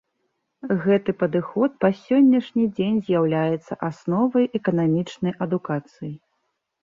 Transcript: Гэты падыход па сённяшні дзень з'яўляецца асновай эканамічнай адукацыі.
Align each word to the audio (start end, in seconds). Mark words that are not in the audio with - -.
Гэты 0.83 1.11
падыход 1.21 1.73
па 1.85 1.89
сённяшні 2.05 2.65
дзень 2.77 2.97
з'яўляецца 3.09 3.73
асновай 3.89 4.45
эканамічнай 4.61 5.33
адукацыі. 5.47 6.13